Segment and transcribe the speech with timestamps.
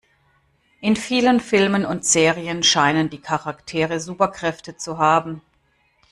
[0.79, 5.43] In vielen Filmen und Serien scheinen die Charaktere Superkräfte zu haben.